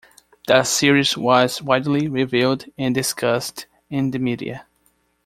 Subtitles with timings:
[0.47, 4.65] The series was widely reviewed and discussed in the media.